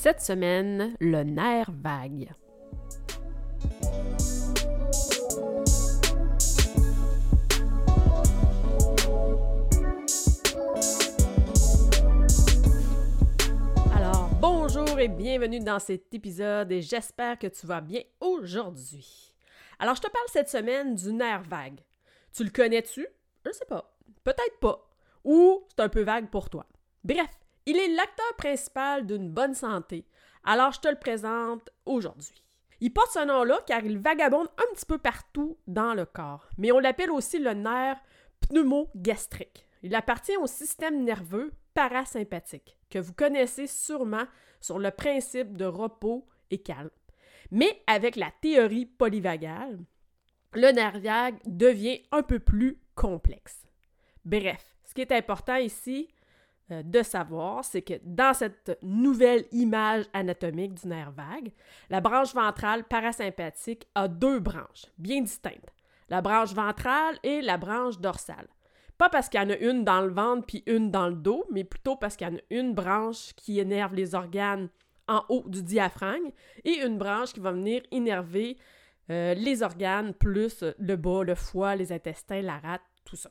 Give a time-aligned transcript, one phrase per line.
[0.00, 2.30] Cette semaine, le nerf vague.
[13.92, 19.34] Alors, bonjour et bienvenue dans cet épisode et j'espère que tu vas bien aujourd'hui.
[19.80, 21.80] Alors, je te parle cette semaine du nerf vague.
[22.32, 23.04] Tu le connais-tu?
[23.44, 23.98] Je ne sais pas.
[24.22, 24.88] Peut-être pas.
[25.24, 26.66] Ou c'est un peu vague pour toi.
[27.02, 27.36] Bref,
[27.68, 30.06] il est l'acteur principal d'une bonne santé,
[30.42, 32.42] alors je te le présente aujourd'hui.
[32.80, 36.72] Il porte ce nom-là car il vagabonde un petit peu partout dans le corps, mais
[36.72, 37.98] on l'appelle aussi le nerf
[38.40, 39.66] pneumogastrique.
[39.82, 44.24] Il appartient au système nerveux parasympathique, que vous connaissez sûrement
[44.62, 46.88] sur le principe de repos et calme.
[47.50, 49.78] Mais avec la théorie polyvagale,
[50.54, 53.66] le nerf vague devient un peu plus complexe.
[54.24, 56.08] Bref, ce qui est important ici,
[56.70, 61.52] euh, de savoir, c'est que dans cette nouvelle image anatomique du nerf vague,
[61.88, 65.72] la branche ventrale parasympathique a deux branches bien distinctes,
[66.10, 68.48] la branche ventrale et la branche dorsale.
[68.98, 71.44] Pas parce qu'il y en a une dans le ventre puis une dans le dos,
[71.50, 74.68] mais plutôt parce qu'il y en a une branche qui énerve les organes
[75.06, 76.30] en haut du diaphragme
[76.64, 78.58] et une branche qui va venir énerver
[79.10, 83.30] euh, les organes plus le bas, le foie, les intestins, la rate, tout ça.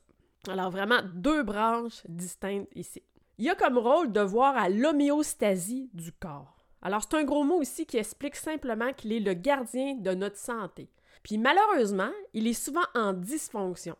[0.50, 3.04] Alors vraiment deux branches distinctes ici.
[3.40, 6.58] Il a comme rôle de voir à l'homéostasie du corps.
[6.82, 10.38] Alors, c'est un gros mot ici qui explique simplement qu'il est le gardien de notre
[10.38, 10.90] santé.
[11.24, 13.96] Puis malheureusement, il est souvent en dysfonction.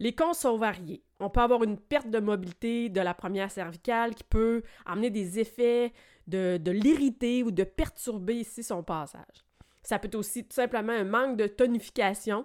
[0.00, 1.02] Les causes sont variées.
[1.20, 5.38] On peut avoir une perte de mobilité de la première cervicale qui peut amener des
[5.38, 5.92] effets
[6.26, 9.44] de, l'irriter ou de perturber ici son passage.
[9.82, 12.44] Ça peut aussi tout simplement un manque de tonification,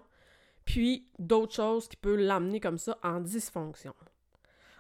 [0.64, 3.94] puis d'autres choses qui peuvent l'amener comme ça en dysfonction.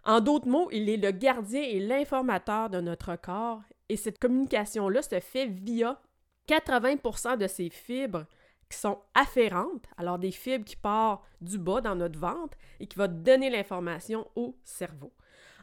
[0.06, 5.02] En d'autres mots, il est le gardien et l'informateur de notre corps et cette communication-là
[5.02, 6.00] se fait via
[6.48, 8.26] 80% de ces fibres
[8.70, 12.98] qui sont afférentes, alors des fibres qui partent du bas dans notre ventre et qui
[12.98, 15.12] vont donner l'information au cerveau.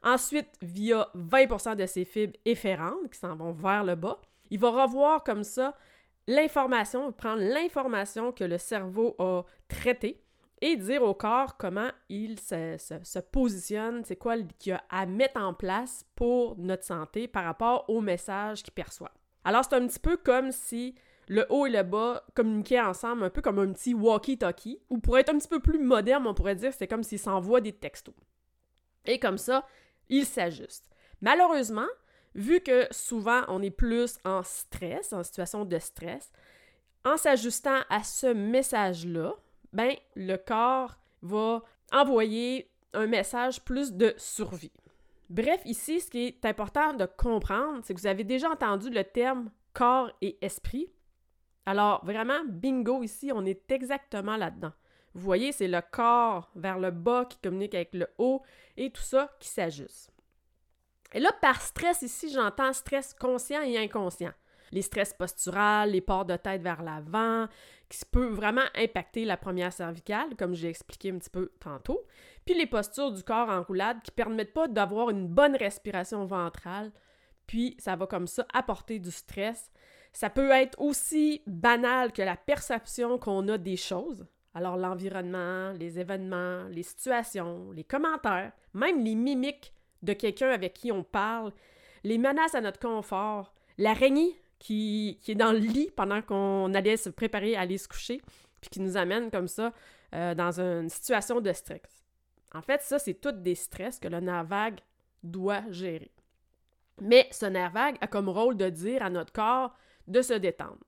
[0.03, 4.21] Ensuite, via 20% de ces fibres efférentes qui s'en vont vers le bas,
[4.51, 5.77] il va revoir comme ça
[6.27, 10.21] l'information, prendre l'information que le cerveau a traitée
[10.67, 15.55] et dire au corps comment il se, positionne, c'est quoi qu'il a à mettre en
[15.55, 19.13] place pour notre santé par rapport au message qu'il perçoit.
[19.45, 20.97] Alors, c'est un petit peu comme si
[21.29, 25.17] le haut et le bas communiquaient ensemble, un peu comme un petit walkie-talkie, ou pour
[25.19, 28.15] être un petit peu plus moderne, on pourrait dire c'est comme s'ils s'envoient des textos.
[29.05, 29.65] Et comme ça,
[30.09, 30.91] ils s'ajustent.
[31.21, 31.87] Malheureusement,
[32.35, 36.33] vu que souvent on est plus en stress, en situation de stress,
[37.05, 39.37] en s'ajustant à ce message-là,
[39.77, 44.73] ben, le corps va envoyer un message plus de survie.
[45.29, 49.05] Bref, ici, ce qui est important de comprendre, c'est que vous avez déjà entendu le
[49.05, 50.91] terme corps et esprit.
[51.67, 54.73] Alors, vraiment, bingo, ici, on est exactement là-dedans.
[55.13, 58.43] Vous voyez, c'est le corps vers le bas qui communique avec le haut
[58.79, 60.11] et tout ça qui s'ajuste.
[61.13, 64.33] Et là, par stress, ici, j'entends stress conscient et inconscient
[64.73, 67.47] les stress posturales, les ports de tête vers l'avant,
[67.89, 72.05] qui peut vraiment impacter la première cervicale, comme j'ai expliqué un petit peu tantôt,
[72.45, 76.93] puis les postures du corps en roulade qui permettent pas d'avoir une bonne respiration ventrale,
[77.47, 79.71] puis ça va comme ça apporter du stress.
[80.13, 85.99] Ça peut être aussi banal que la perception qu'on a des choses, alors l'environnement, les
[85.99, 89.73] événements, les situations, les commentaires, même les mimiques
[90.03, 91.53] de quelqu'un avec qui on parle,
[92.05, 97.11] les menaces à notre confort, l'araignée qui, est dans le lit pendant qu'on allait se
[97.11, 98.23] préparer à aller se coucher,
[98.61, 99.73] puis qui nous amène comme ça
[100.15, 102.05] euh, dans une situation de stress.
[102.55, 104.81] En fait, ça, c'est tout des stress que le nerf vague
[105.23, 106.13] doit gérer.
[107.01, 109.75] Mais ce nerf vague a comme rôle de dire à notre corps
[110.07, 110.79] de se détendre.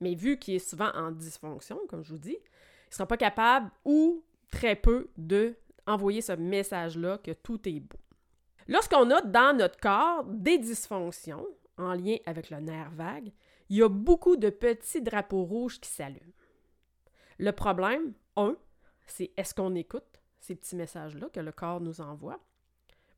[0.00, 3.16] Mais vu qu'il est souvent en dysfonction, comme je vous dis, il ne sera pas
[3.16, 5.56] capable ou très peu de
[5.86, 7.98] envoyer ce message-là que tout est beau.
[8.66, 13.32] Lorsqu'on a dans notre corps des dysfonctions, en lien avec le nerf vague,
[13.68, 16.32] il y a beaucoup de petits drapeaux rouges qui s'allument.
[17.38, 18.56] Le problème, un,
[19.06, 22.38] c'est est-ce qu'on écoute ces petits messages-là que le corps nous envoie,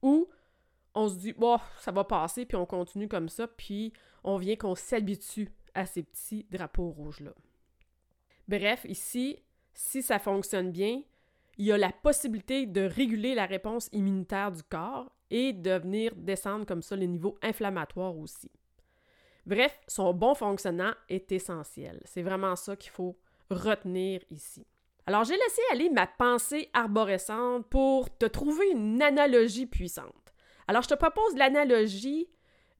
[0.02, 0.28] ou
[0.94, 3.92] on se dit, bon, ça va passer, puis on continue comme ça, puis
[4.24, 7.32] on vient qu'on s'habitue à ces petits drapeaux rouges-là.
[8.48, 9.42] Bref, ici,
[9.74, 11.02] si ça fonctionne bien,
[11.56, 16.14] il y a la possibilité de réguler la réponse immunitaire du corps et de venir
[16.16, 18.50] descendre comme ça les niveaux inflammatoires aussi.
[19.46, 22.00] Bref, son bon fonctionnement est essentiel.
[22.04, 23.16] C'est vraiment ça qu'il faut
[23.48, 24.66] retenir ici.
[25.06, 30.34] Alors, j'ai laissé aller ma pensée arborescente pour te trouver une analogie puissante.
[30.66, 32.28] Alors, je te propose l'analogie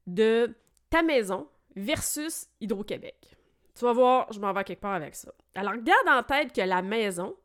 [0.08, 0.56] de
[0.90, 3.36] ta maison versus Hydro-Québec.
[3.76, 5.30] Tu vas voir, je m'en vais quelque part avec ça.
[5.54, 7.36] Alors, garde en tête que la maison,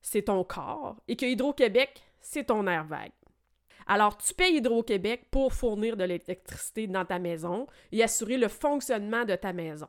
[0.00, 3.12] c'est ton corps et que Hydro-Québec, c'est ton air vague.
[3.86, 9.24] Alors, tu payes Hydro-Québec pour fournir de l'électricité dans ta maison et assurer le fonctionnement
[9.24, 9.88] de ta maison.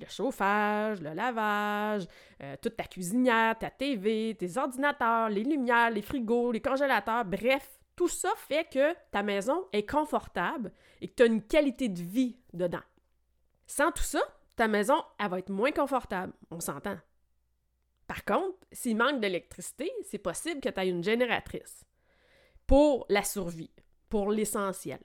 [0.00, 2.06] Le chauffage, le lavage,
[2.42, 7.78] euh, toute ta cuisinière, ta TV, tes ordinateurs, les lumières, les frigos, les congélateurs, bref,
[7.94, 12.02] tout ça fait que ta maison est confortable et que tu as une qualité de
[12.02, 12.82] vie dedans.
[13.66, 14.20] Sans tout ça,
[14.56, 16.96] ta maison, elle va être moins confortable, on s'entend.
[18.06, 21.84] Par contre, s'il manque d'électricité, c'est possible que tu aies une génératrice
[22.66, 23.70] pour la survie,
[24.08, 25.00] pour l'essentiel.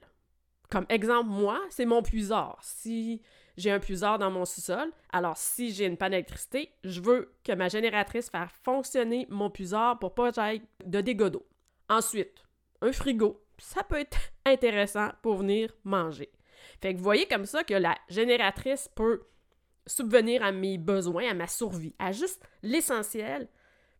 [0.70, 2.58] Comme exemple, moi, c'est mon puiseur.
[2.62, 3.20] Si
[3.56, 7.52] j'ai un puiseur dans mon sous-sol, alors si j'ai une panne d'électricité, je veux que
[7.52, 11.46] ma génératrice fasse fonctionner mon puiseur pour pas que j'aille de dégâts d'eau.
[11.90, 12.44] Ensuite,
[12.80, 16.30] un frigo, ça peut être intéressant pour venir manger.
[16.80, 19.22] Fait que vous voyez comme ça que la génératrice peut
[19.86, 23.48] subvenir à mes besoins, à ma survie, à juste l'essentiel,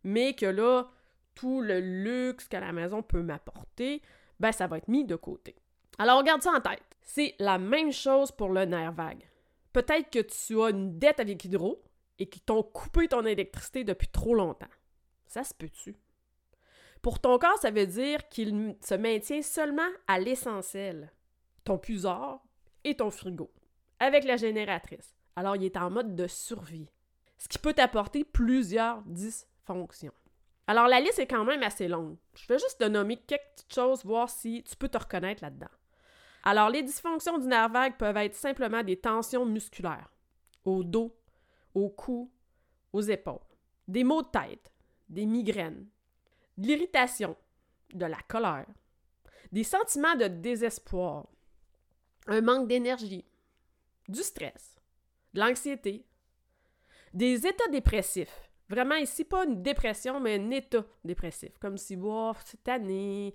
[0.03, 0.89] mais que là,
[1.35, 4.01] tout le luxe que la maison peut m'apporter,
[4.39, 5.55] ben ça va être mis de côté.
[5.97, 6.83] Alors garde ça en tête.
[7.01, 9.27] C'est la même chose pour le nerf vague.
[9.73, 11.83] Peut-être que tu as une dette avec Hydro
[12.19, 14.67] et qu'ils t'ont coupé ton électricité depuis trop longtemps.
[15.25, 15.95] Ça se peut-tu?
[17.01, 21.11] Pour ton corps, ça veut dire qu'il se maintient seulement à l'essentiel.
[21.63, 22.41] Ton puiseur
[22.83, 23.51] et ton frigo,
[23.99, 25.15] avec la génératrice.
[25.35, 26.89] Alors, il est en mode de survie,
[27.37, 30.13] ce qui peut t'apporter plusieurs dysfonctions.
[30.67, 32.17] Alors, la liste est quand même assez longue.
[32.35, 35.67] Je vais juste te nommer quelques petites choses, voir si tu peux te reconnaître là-dedans.
[36.43, 40.09] Alors, les dysfonctions du nerf vague peuvent être simplement des tensions musculaires,
[40.65, 41.15] au dos,
[41.73, 42.31] au cou,
[42.91, 43.39] aux épaules,
[43.87, 44.71] des maux de tête,
[45.09, 45.87] des migraines,
[46.57, 47.35] de l'irritation,
[47.93, 48.67] de la colère,
[49.51, 51.27] des sentiments de désespoir,
[52.27, 53.25] un manque d'énergie,
[54.07, 54.75] du stress,
[55.33, 56.05] de l'anxiété,
[57.13, 61.57] des états dépressifs, Vraiment ici, pas une dépression, mais un état dépressif.
[61.59, 63.33] Comme si, oh, c'est tanné,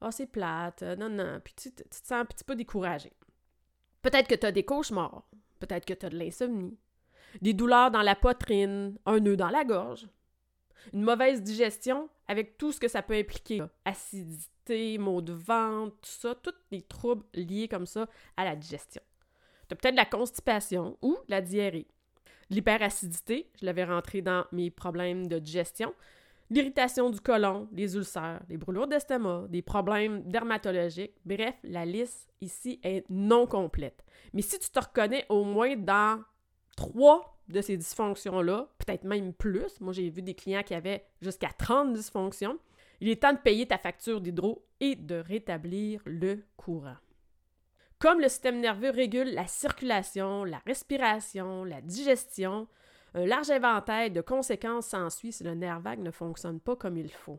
[0.00, 1.40] oh, c'est plate, non, non.
[1.44, 3.12] Puis tu, te sens un petit peu découragé.
[4.00, 5.22] Peut-être que tu as des cauchemars,
[5.60, 6.76] peut-être que tu as de l'insomnie,
[7.40, 10.08] des douleurs dans la poitrine, un nœud dans la gorge,
[10.92, 13.62] une mauvaise digestion avec tout ce que ça peut impliquer.
[13.84, 19.02] Acidité, maux de ventre, tout ça, tous les troubles liés comme ça à la digestion.
[19.74, 21.86] Peut-être la constipation ou la diarrhée.
[22.50, 25.94] L'hyperacidité, je l'avais rentré dans mes problèmes de digestion.
[26.50, 31.14] L'irritation du côlon, les ulcères, les brûlures d'estomac, des problèmes dermatologiques.
[31.24, 34.04] Bref, la liste ici est non complète.
[34.34, 36.22] Mais si tu te reconnais au moins dans
[36.76, 41.50] trois de ces dysfonctions-là, peut-être même plus, moi j'ai vu des clients qui avaient jusqu'à
[41.56, 42.58] 30 dysfonctions,
[43.00, 46.96] il est temps de payer ta facture d'hydro et de rétablir le courant.
[48.02, 52.66] Comme le système nerveux régule la circulation, la respiration, la digestion,
[53.14, 57.12] un large éventail de conséquences s'ensuit si le nerf vague ne fonctionne pas comme il
[57.12, 57.38] faut.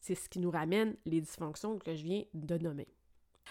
[0.00, 2.88] C'est ce qui nous ramène les dysfonctions que je viens de nommer.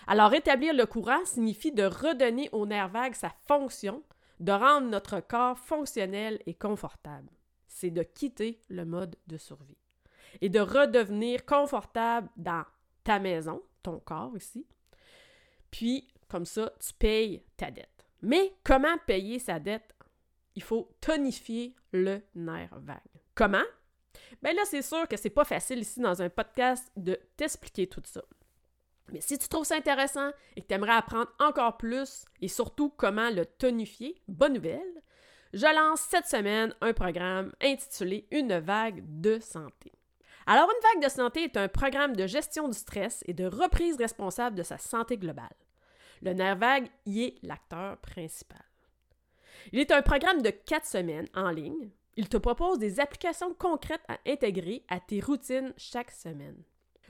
[0.08, 4.02] Alors, rétablir le courant signifie de redonner au nerf vague sa fonction,
[4.40, 7.30] de rendre notre corps fonctionnel et confortable.
[7.68, 9.78] C'est de quitter le mode de survie
[10.42, 12.66] et de redevenir confortable dans
[13.04, 14.66] ta maison, ton corps ici,
[15.70, 18.06] puis comme ça, tu payes ta dette.
[18.22, 19.96] Mais comment payer sa dette?
[20.56, 22.98] Il faut tonifier le nerf vague.
[23.36, 23.64] Comment?
[24.42, 28.02] Bien là, c'est sûr que c'est pas facile ici dans un podcast de t'expliquer tout
[28.06, 28.24] ça.
[29.12, 32.90] Mais si tu trouves ça intéressant et que tu aimerais apprendre encore plus et surtout
[32.90, 35.04] comment le tonifier, bonne nouvelle,
[35.54, 39.94] je lance cette semaine un programme intitulé Une vague de santé.
[40.46, 43.98] Alors, une vague de santé est un programme de gestion du stress et de reprise
[43.98, 45.56] responsable de sa santé globale.
[46.22, 46.58] Le nerf
[47.06, 48.64] y est l'acteur principal.
[49.72, 51.90] Il est un programme de quatre semaines en ligne.
[52.16, 56.64] Il te propose des applications concrètes à intégrer à tes routines chaque semaine.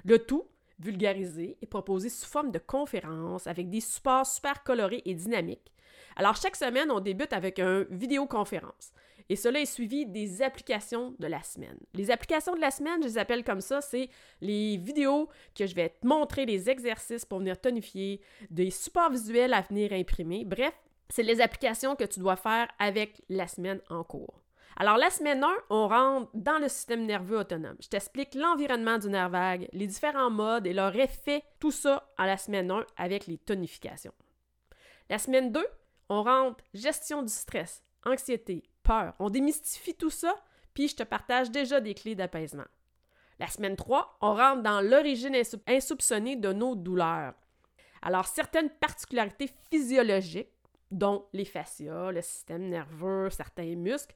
[0.03, 0.45] Le tout
[0.79, 5.73] vulgarisé et proposé sous forme de conférences avec des supports super colorés et dynamiques.
[6.15, 8.91] Alors chaque semaine, on débute avec une vidéoconférence
[9.29, 11.77] Et cela est suivi des applications de la semaine.
[11.93, 14.09] Les applications de la semaine, je les appelle comme ça, c'est
[14.41, 19.53] les vidéos que je vais te montrer, les exercices pour venir tonifier, des supports visuels
[19.53, 20.45] à venir imprimer.
[20.45, 20.73] Bref,
[21.09, 24.41] c'est les applications que tu dois faire avec la semaine en cours.
[24.79, 27.77] Alors, la semaine 1, on rentre dans le système nerveux autonome.
[27.81, 32.27] Je t'explique l'environnement du nerf vague, les différents modes et leur effet, tout ça à
[32.27, 34.13] la semaine 1 avec les tonifications.
[35.09, 35.65] La semaine 2,
[36.09, 38.63] on rentre gestion du stress, anxiété,
[39.19, 40.35] On démystifie tout ça,
[40.73, 42.65] puis je te partage déjà des clés d'apaisement.
[43.39, 45.35] La semaine 3, on rentre dans l'origine
[45.67, 47.33] insoupçonnée de nos douleurs.
[48.01, 50.51] Alors, certaines particularités physiologiques,
[50.89, 54.15] dont les fascias, le système nerveux, certains muscles,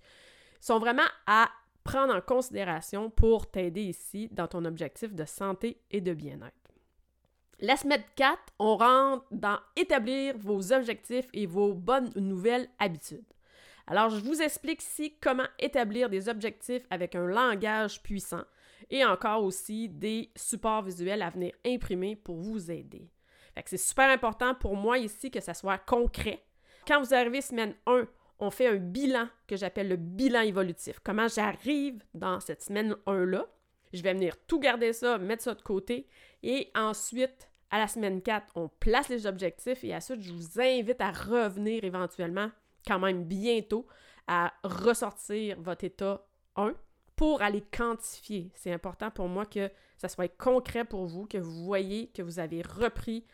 [0.59, 1.49] sont vraiment à
[1.83, 6.55] prendre en considération pour t'aider ici dans ton objectif de santé et de bien-être.
[7.59, 13.25] La semaine 4, on rentre dans établir vos objectifs et vos bonnes nouvelles habitudes.
[13.87, 18.43] Alors, je vous explique ici comment établir des objectifs avec un langage puissant
[18.89, 23.09] et encore aussi des supports visuels à venir imprimer pour vous aider.
[23.65, 26.43] c'est super important pour moi ici que ça soit concret.
[26.87, 28.07] Quand vous arrivez semaine 1,
[28.39, 30.99] on fait un bilan que j'appelle le bilan évolutif.
[31.03, 33.45] Comment j'arrive dans cette semaine 1-là.
[33.93, 36.07] Je vais venir tout garder ça, mettre ça de côté.
[36.41, 41.01] Et ensuite, à la semaine 4, on place les objectifs et ensuite, je vous invite
[41.01, 42.49] à revenir éventuellement,
[42.85, 43.87] quand même bientôt,
[44.27, 46.73] à ressortir votre état 1
[47.15, 48.51] pour aller quantifier.
[48.55, 52.39] C'est important pour moi que ça soit concret pour vous, que vous voyez que vous
[52.39, 53.25] avez repris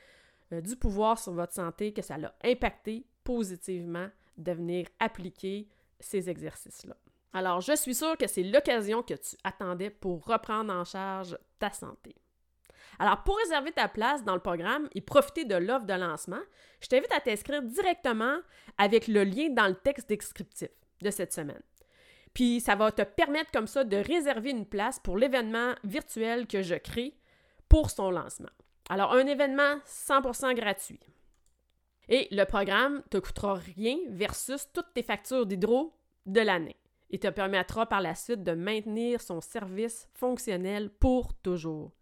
[0.53, 5.67] euh, du pouvoir sur votre santé, que ça l'a impacté positivement de venir appliquer
[5.99, 6.95] ces exercices-là.
[7.33, 11.71] Alors, je suis sûre que c'est l'occasion que tu attendais pour reprendre en charge ta
[11.71, 12.15] santé.
[12.99, 16.41] Alors, pour réserver ta place dans le programme et profiter de l'offre de lancement,
[16.81, 18.37] je t'invite à t'inscrire directement
[18.77, 20.69] avec le lien dans le texte descriptif
[21.01, 21.61] de cette semaine.
[22.33, 26.61] Puis, ça va te permettre comme ça de réserver une place pour l'événement virtuel que
[26.61, 27.15] je crée
[27.69, 28.49] pour son lancement.
[28.89, 30.99] Alors, un événement 100% gratuit.
[32.09, 35.93] Et le programme ne te coûtera rien versus toutes tes factures d'hydro
[36.25, 36.77] de l'année
[37.09, 41.96] et te permettra par la suite de maintenir son service fonctionnel pour toujours.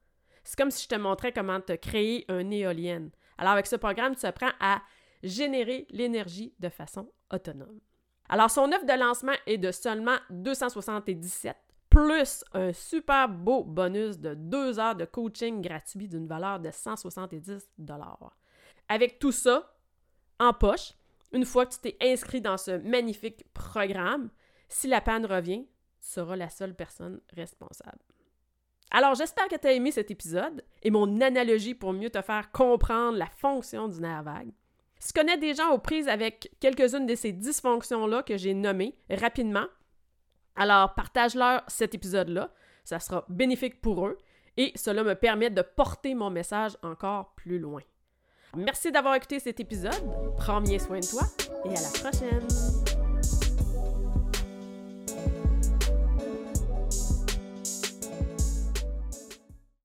[0.45, 3.09] C'est comme si je te montrais comment te créer un éolienne.
[3.37, 4.81] Alors avec ce programme, tu apprends à
[5.23, 7.81] générer l'énergie de façon autonome.
[8.29, 11.57] Alors son offre de lancement est de seulement 277
[11.95, 17.69] plus un super beau bonus de deux heures de coaching gratuit d'une valeur de 170
[18.89, 19.73] Avec tout ça,
[20.39, 20.93] en poche,
[21.31, 24.29] une fois que tu t'es inscrit dans ce magnifique programme,
[24.67, 25.65] si la panne revient,
[26.01, 27.99] tu seras la seule personne responsable.
[28.91, 32.51] Alors, j'espère que tu as aimé cet épisode et mon analogie pour mieux te faire
[32.51, 34.51] comprendre la fonction du nerf vague.
[34.99, 38.95] Si tu connais des gens aux prises avec quelques-unes de ces dysfonctions-là que j'ai nommées
[39.09, 39.65] rapidement,
[40.55, 42.51] alors partage-leur cet épisode-là.
[42.83, 44.17] Ça sera bénéfique pour eux
[44.57, 47.81] et cela me permet de porter mon message encore plus loin.
[48.55, 49.91] Merci d'avoir écouté cet épisode.
[50.37, 51.23] Prends bien soin de toi
[51.65, 52.84] et à la prochaine.